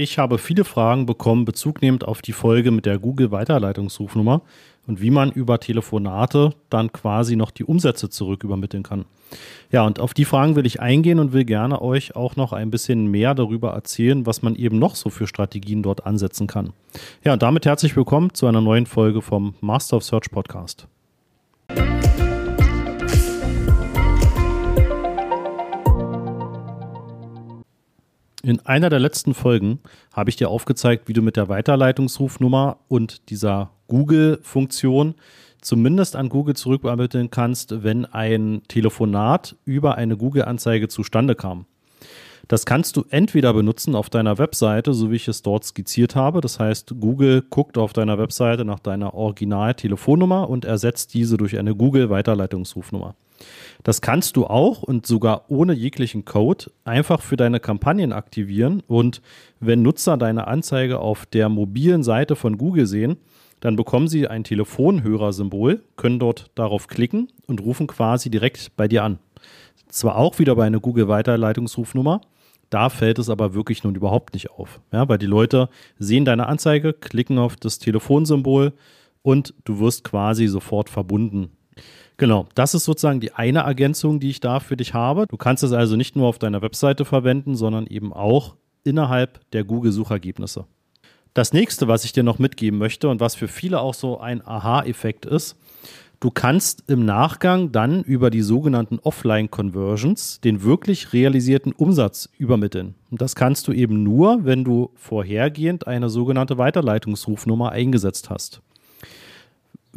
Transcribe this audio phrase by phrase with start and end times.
[0.00, 4.42] Ich habe viele Fragen bekommen, bezugnehmend auf die Folge mit der Google-Weiterleitungsrufnummer
[4.86, 9.06] und wie man über Telefonate dann quasi noch die Umsätze zurück übermitteln kann.
[9.72, 12.70] Ja, und auf die Fragen will ich eingehen und will gerne euch auch noch ein
[12.70, 16.72] bisschen mehr darüber erzählen, was man eben noch so für Strategien dort ansetzen kann.
[17.24, 20.86] Ja, und damit herzlich willkommen zu einer neuen Folge vom Master of Search Podcast.
[28.44, 29.80] In einer der letzten Folgen
[30.12, 35.14] habe ich dir aufgezeigt, wie du mit der Weiterleitungsrufnummer und dieser Google-Funktion
[35.60, 41.66] zumindest an Google zurückübermitteln kannst, wenn ein Telefonat über eine Google-Anzeige zustande kam.
[42.46, 46.40] Das kannst du entweder benutzen auf deiner Webseite, so wie ich es dort skizziert habe.
[46.40, 51.74] Das heißt, Google guckt auf deiner Webseite nach deiner Original-Telefonnummer und ersetzt diese durch eine
[51.74, 53.16] Google-Weiterleitungsrufnummer.
[53.82, 58.82] Das kannst du auch und sogar ohne jeglichen Code einfach für deine Kampagnen aktivieren.
[58.86, 59.22] Und
[59.60, 63.18] wenn Nutzer deine Anzeige auf der mobilen Seite von Google sehen,
[63.60, 69.02] dann bekommen sie ein Telefonhörersymbol, können dort darauf klicken und rufen quasi direkt bei dir
[69.02, 69.18] an.
[69.88, 72.20] Zwar auch wieder bei einer Google-Weiterleitungsrufnummer,
[72.70, 74.80] da fällt es aber wirklich nun überhaupt nicht auf.
[74.92, 78.74] Ja, weil die Leute sehen deine Anzeige, klicken auf das Telefonsymbol
[79.22, 81.50] und du wirst quasi sofort verbunden
[82.18, 85.26] Genau, das ist sozusagen die eine Ergänzung, die ich da für dich habe.
[85.28, 89.62] Du kannst es also nicht nur auf deiner Webseite verwenden, sondern eben auch innerhalb der
[89.62, 90.66] Google-Suchergebnisse.
[91.34, 94.44] Das nächste, was ich dir noch mitgeben möchte und was für viele auch so ein
[94.44, 95.56] Aha-Effekt ist,
[96.18, 102.96] du kannst im Nachgang dann über die sogenannten Offline-Conversions den wirklich realisierten Umsatz übermitteln.
[103.12, 108.60] Und das kannst du eben nur, wenn du vorhergehend eine sogenannte Weiterleitungsrufnummer eingesetzt hast.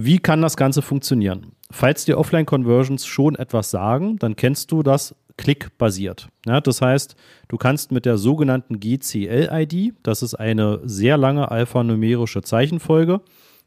[0.00, 1.56] Wie kann das Ganze funktionieren?
[1.72, 6.28] Falls dir Offline-Conversions schon etwas sagen, dann kennst du das klickbasiert.
[6.46, 7.16] Ja, das heißt,
[7.48, 13.22] du kannst mit der sogenannten GCL-ID, das ist eine sehr lange alphanumerische Zeichenfolge,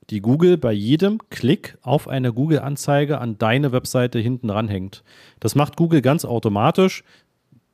[0.10, 5.04] die Google bei jedem Klick auf eine Google-Anzeige an deine Webseite hinten ranhängt.
[5.42, 7.04] Das macht Google ganz automatisch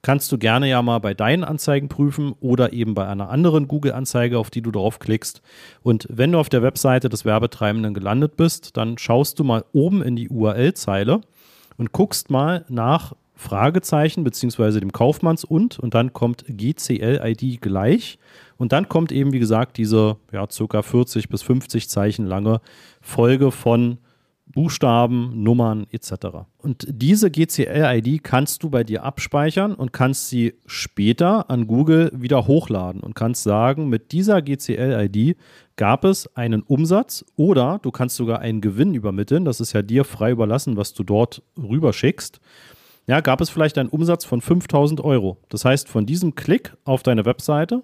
[0.02, 4.38] kannst du gerne ja mal bei deinen Anzeigen prüfen oder eben bei einer anderen Google-Anzeige,
[4.38, 5.42] auf die du draufklickst.
[5.82, 10.02] Und wenn du auf der Webseite des Werbetreibenden gelandet bist, dann schaust du mal oben
[10.02, 11.22] in die URL-Zeile
[11.78, 18.18] und guckst mal nach Fragezeichen beziehungsweise dem Kaufmanns und und dann kommt GCL-ID gleich
[18.58, 22.62] und dann kommt eben wie gesagt diese ja circa 40 bis 50 Zeichen lange
[23.00, 24.00] Folge von
[24.54, 26.48] Buchstaben, Nummern etc.
[26.58, 32.48] Und diese GCL-ID kannst du bei dir abspeichern und kannst sie später an Google wieder
[32.48, 35.38] hochladen und kannst sagen, mit dieser GCL-ID
[35.76, 39.46] gab es einen Umsatz oder du kannst sogar einen Gewinn übermitteln.
[39.46, 42.40] Das ist ja dir frei überlassen, was du dort rüberschickst.
[43.06, 45.38] Ja, gab es vielleicht einen Umsatz von 5000 Euro.
[45.50, 47.84] Das heißt, von diesem Klick auf deine Webseite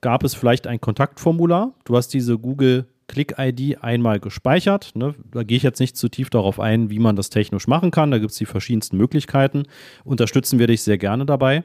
[0.00, 1.72] gab es vielleicht ein Kontaktformular.
[1.84, 4.92] Du hast diese Google Click-ID einmal gespeichert.
[4.94, 5.14] Ne?
[5.30, 8.10] Da gehe ich jetzt nicht zu tief darauf ein, wie man das technisch machen kann.
[8.10, 9.64] Da gibt es die verschiedensten Möglichkeiten.
[10.04, 11.64] Unterstützen wir dich sehr gerne dabei.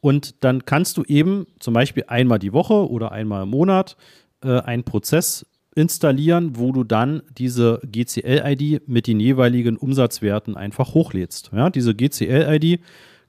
[0.00, 3.96] Und dann kannst du eben zum Beispiel einmal die Woche oder einmal im Monat
[4.42, 11.50] äh, einen Prozess installieren, wo du dann diese GCL-ID mit den jeweiligen Umsatzwerten einfach hochlädst.
[11.54, 12.80] Ja, diese GCL-ID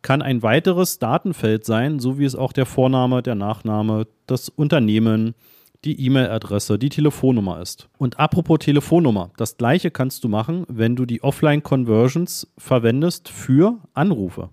[0.01, 5.33] kann ein weiteres Datenfeld sein, so wie es auch der Vorname, der Nachname, das Unternehmen,
[5.85, 7.87] die E-Mail-Adresse, die Telefonnummer ist.
[7.97, 14.49] Und apropos Telefonnummer, das gleiche kannst du machen, wenn du die Offline-Conversions verwendest für Anrufe.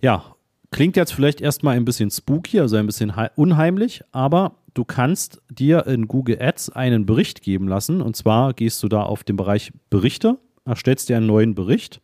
[0.00, 0.36] Ja,
[0.70, 5.86] klingt jetzt vielleicht erstmal ein bisschen spooky, also ein bisschen unheimlich, aber du kannst dir
[5.86, 8.00] in Google Ads einen Bericht geben lassen.
[8.00, 12.00] Und zwar gehst du da auf den Bereich Berichte, erstellst dir einen neuen Bericht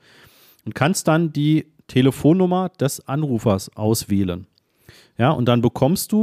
[0.65, 4.47] und kannst dann die Telefonnummer des Anrufers auswählen.
[5.19, 6.23] Ja, und dann bekommst du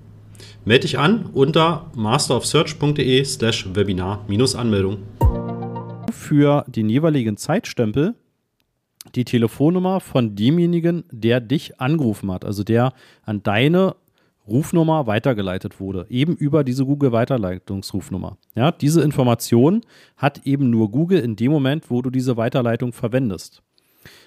[0.63, 4.99] Melde dich an unter masterofsearch.de slash Webinar-Anmeldung.
[6.11, 8.13] Für den jeweiligen Zeitstempel
[9.15, 12.93] die Telefonnummer von demjenigen, der dich angerufen hat, also der
[13.23, 13.95] an deine
[14.47, 18.37] Rufnummer weitergeleitet wurde, eben über diese Google-Weiterleitungsrufnummer.
[18.53, 19.81] Ja, diese Information
[20.15, 23.63] hat eben nur Google in dem Moment, wo du diese Weiterleitung verwendest.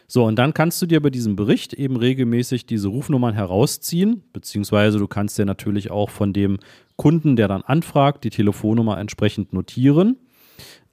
[0.07, 4.99] So, und dann kannst du dir bei diesem Bericht eben regelmäßig diese Rufnummern herausziehen, beziehungsweise
[4.99, 6.59] du kannst dir natürlich auch von dem
[6.97, 10.17] Kunden, der dann anfragt, die Telefonnummer entsprechend notieren.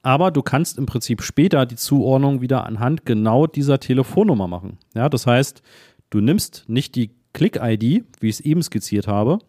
[0.03, 4.79] Aber du kannst im Prinzip später die Zuordnung wieder anhand genau dieser Telefonnummer machen.
[4.95, 5.61] Ja, das heißt,
[6.09, 9.39] du nimmst nicht die Click-ID, wie ich es eben skizziert habe,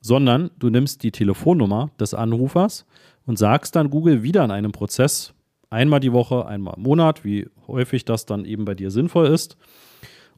[0.00, 2.84] sondern du nimmst die Telefonnummer des Anrufers
[3.24, 5.32] und sagst dann Google wieder in einem Prozess,
[5.72, 9.56] einmal die Woche, einmal im Monat, wie häufig das dann eben bei dir sinnvoll ist,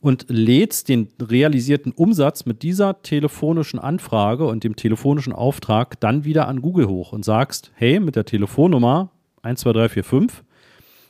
[0.01, 6.47] und lädst den realisierten Umsatz mit dieser telefonischen Anfrage und dem telefonischen Auftrag dann wieder
[6.47, 9.11] an Google hoch und sagst, hey, mit der Telefonnummer
[9.43, 10.45] 12345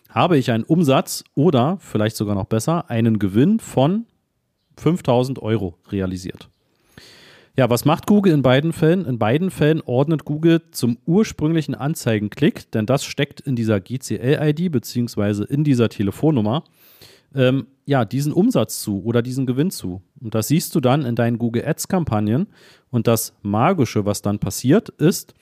[0.08, 4.06] habe ich einen Umsatz oder vielleicht sogar noch besser einen Gewinn von
[4.76, 6.48] 5000 Euro realisiert.
[7.56, 9.06] Ja, was macht Google in beiden Fällen?
[9.06, 15.44] In beiden Fällen ordnet Google zum ursprünglichen Anzeigenklick, denn das steckt in dieser GCL-ID beziehungsweise
[15.44, 16.64] in dieser Telefonnummer,
[17.32, 20.02] ähm, ja, diesen Umsatz zu oder diesen Gewinn zu.
[20.20, 22.48] Und das siehst du dann in deinen Google Ads-Kampagnen.
[22.90, 25.34] Und das Magische, was dann passiert, ist,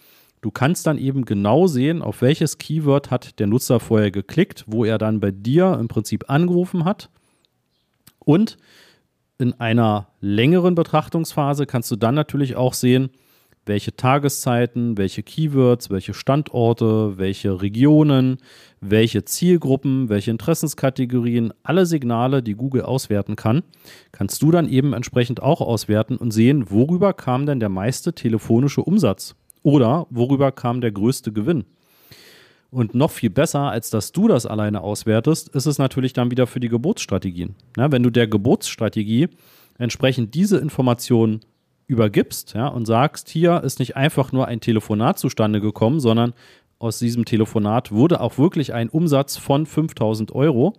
[0.43, 4.85] du kannst dann eben genau sehen, auf welches Keyword hat der Nutzer vorher geklickt, wo
[4.85, 7.09] er dann bei dir im Prinzip angerufen hat.
[8.19, 8.59] Und
[9.43, 13.11] in einer längeren Betrachtungsphase kannst du dann natürlich auch sehen,
[13.67, 18.39] welche Tageszeiten, welche Keywords, welche Standorte, welche Regionen,
[18.81, 23.63] welche Zielgruppen, welche Interessenskategorien, alle Signale, die Google auswerten kann,
[24.11, 28.83] kannst du dann eben entsprechend auch auswerten und sehen, worüber kam denn der meiste telefonische
[28.83, 31.65] Umsatz oder worüber kam der größte Gewinn.
[32.73, 36.47] Und noch viel besser, als dass du das alleine auswertest, ist es natürlich dann wieder
[36.47, 37.55] für die Geburtsstrategien.
[37.77, 39.29] Ja, wenn du der Geburtsstrategie
[39.77, 41.41] entsprechend diese Informationen
[41.87, 46.33] übergibst ja, und sagst, hier ist nicht einfach nur ein Telefonat zustande gekommen, sondern
[46.79, 50.73] aus diesem Telefonat wurde auch wirklich ein Umsatz von 5000 Euro,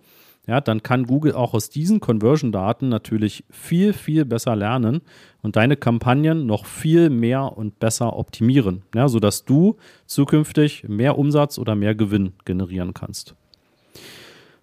[0.46, 5.00] ja, dann kann Google auch aus diesen Conversion-Daten natürlich viel, viel besser lernen
[5.42, 9.76] und deine Kampagnen noch viel mehr und besser optimieren, ja, sodass du
[10.06, 13.34] zukünftig mehr Umsatz oder mehr Gewinn generieren kannst.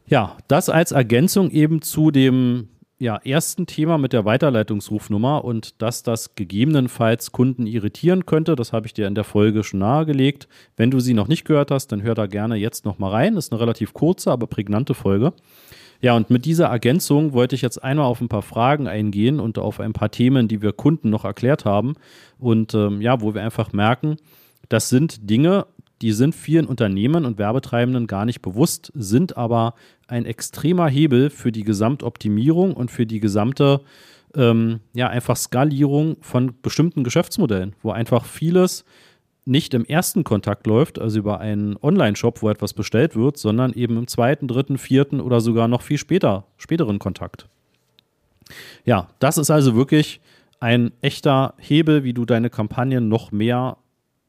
[0.05, 2.67] Ja, das als Ergänzung eben zu dem
[3.01, 8.55] ja, ersten Thema mit der Weiterleitungsrufnummer und dass das gegebenenfalls Kunden irritieren könnte.
[8.55, 10.47] Das habe ich dir in der Folge schon nahegelegt.
[10.77, 13.33] Wenn du sie noch nicht gehört hast, dann hör da gerne jetzt nochmal rein.
[13.33, 15.33] Das ist eine relativ kurze, aber prägnante Folge.
[15.99, 19.57] Ja, und mit dieser Ergänzung wollte ich jetzt einmal auf ein paar Fragen eingehen und
[19.57, 21.95] auf ein paar Themen, die wir Kunden noch erklärt haben.
[22.37, 24.17] Und ähm, ja, wo wir einfach merken,
[24.69, 25.65] das sind Dinge,
[26.01, 29.75] die sind vielen Unternehmen und Werbetreibenden gar nicht bewusst, sind aber
[30.07, 33.81] ein extremer Hebel für die Gesamtoptimierung und für die gesamte,
[34.35, 38.83] ähm, ja, einfach Skalierung von bestimmten Geschäftsmodellen, wo einfach vieles
[39.45, 43.97] nicht im ersten Kontakt läuft, also über einen Online-Shop, wo etwas bestellt wird, sondern eben
[43.97, 47.47] im zweiten, dritten, vierten oder sogar noch viel später, späteren Kontakt.
[48.85, 50.21] Ja, das ist also wirklich
[50.59, 53.77] ein echter Hebel, wie du deine Kampagnen noch mehr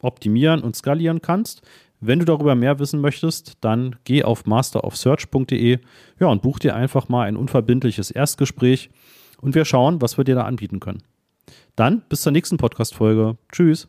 [0.03, 1.61] optimieren und skalieren kannst.
[1.99, 5.79] Wenn du darüber mehr wissen möchtest, dann geh auf masterofsearch.de
[6.19, 8.89] ja, und buch dir einfach mal ein unverbindliches Erstgespräch
[9.41, 11.03] und wir schauen, was wir dir da anbieten können.
[11.75, 13.37] Dann bis zur nächsten Podcast-Folge.
[13.51, 13.87] Tschüss.